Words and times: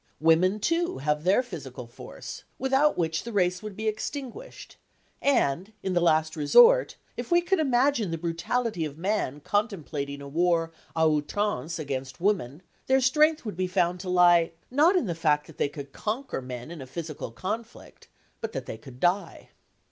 Women, 0.19 0.59
too, 0.59 0.97
have 0.97 1.23
their 1.23 1.43
physical 1.43 1.85
force, 1.85 2.43
without 2.57 2.97
which 2.97 3.21
the 3.21 3.31
race 3.31 3.61
would 3.61 3.75
be 3.77 3.87
extinguished; 3.87 4.77
and, 5.21 5.73
in 5.83 5.93
the 5.93 6.01
last 6.01 6.35
resort, 6.35 6.95
if 7.17 7.29
we 7.29 7.39
could 7.39 7.59
imagine 7.59 8.09
the 8.09 8.17
brutality 8.17 8.83
of 8.83 8.97
man 8.97 9.41
contemplating 9.41 10.19
a 10.19 10.27
war 10.27 10.71
à 10.95 11.01
outrance 11.21 11.77
against 11.77 12.19
women, 12.19 12.63
their 12.87 12.99
strength 12.99 13.45
would 13.45 13.55
be 13.55 13.67
found 13.67 13.99
to 13.99 14.09
lie, 14.09 14.53
not 14.71 14.95
in 14.95 15.05
the 15.05 15.13
fact 15.13 15.45
that 15.45 15.59
they 15.59 15.69
could 15.69 15.93
conquer 15.93 16.41
men 16.41 16.71
in 16.71 16.81
a 16.81 16.87
physical 16.87 17.29
conflict, 17.29 18.07
but 18.39 18.53
that 18.53 18.65
they 18.65 18.79
could 18.79 18.99
die. 18.99 19.49